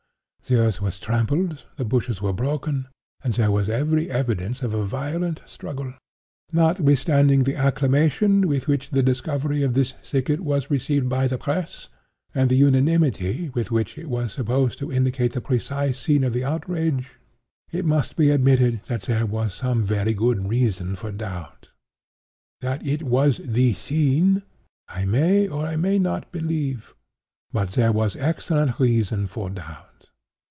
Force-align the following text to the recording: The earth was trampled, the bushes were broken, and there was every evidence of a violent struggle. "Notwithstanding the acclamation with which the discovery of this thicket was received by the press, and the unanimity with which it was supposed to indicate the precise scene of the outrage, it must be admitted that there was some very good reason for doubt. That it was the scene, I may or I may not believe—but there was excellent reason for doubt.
The 0.47 0.59
earth 0.59 0.81
was 0.81 0.99
trampled, 0.99 1.63
the 1.77 1.85
bushes 1.85 2.21
were 2.21 2.33
broken, 2.33 2.87
and 3.23 3.33
there 3.35 3.51
was 3.51 3.69
every 3.69 4.09
evidence 4.11 4.61
of 4.61 4.73
a 4.73 4.83
violent 4.83 5.39
struggle. 5.45 5.93
"Notwithstanding 6.51 7.43
the 7.43 7.55
acclamation 7.55 8.45
with 8.49 8.67
which 8.67 8.89
the 8.89 9.03
discovery 9.03 9.61
of 9.63 9.75
this 9.75 9.93
thicket 10.03 10.41
was 10.41 10.69
received 10.69 11.07
by 11.07 11.27
the 11.27 11.37
press, 11.37 11.87
and 12.35 12.49
the 12.49 12.57
unanimity 12.57 13.47
with 13.53 13.71
which 13.71 13.97
it 13.97 14.09
was 14.09 14.33
supposed 14.33 14.77
to 14.79 14.91
indicate 14.91 15.31
the 15.31 15.39
precise 15.39 15.97
scene 15.97 16.23
of 16.25 16.33
the 16.33 16.43
outrage, 16.43 17.17
it 17.71 17.85
must 17.85 18.17
be 18.17 18.29
admitted 18.29 18.81
that 18.87 19.03
there 19.03 19.27
was 19.27 19.53
some 19.53 19.85
very 19.85 20.13
good 20.13 20.49
reason 20.49 20.95
for 20.95 21.11
doubt. 21.13 21.69
That 22.59 22.85
it 22.85 23.03
was 23.03 23.39
the 23.41 23.71
scene, 23.73 24.41
I 24.89 25.05
may 25.05 25.47
or 25.47 25.65
I 25.65 25.77
may 25.77 25.97
not 25.97 26.29
believe—but 26.31 27.69
there 27.69 27.93
was 27.93 28.17
excellent 28.17 28.79
reason 28.81 29.27
for 29.27 29.49
doubt. 29.49 29.85